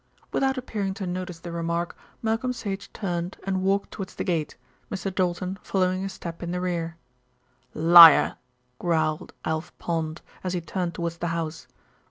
Without 0.31 0.57
appearing 0.57 0.95
to 0.95 1.05
notice 1.05 1.37
the 1.37 1.51
remark, 1.51 1.95
Malcolm 2.23 2.53
Sage 2.53 2.91
turned 2.91 3.37
and 3.43 3.61
walked 3.61 3.91
towards 3.91 4.15
the 4.15 4.23
gate, 4.23 4.55
Mr. 4.89 5.13
Doulton 5.13 5.59
following 5.61 6.03
a 6.03 6.09
step 6.09 6.41
in 6.41 6.49
the 6.49 6.59
rear. 6.59 6.97
"Liar!" 7.75 8.37
growled 8.79 9.31
Alf 9.45 9.77
Pond, 9.77 10.23
as 10.43 10.53
he 10.53 10.61
turned 10.61 10.95
towards 10.95 11.17
the 11.17 11.27
house. 11.27 11.67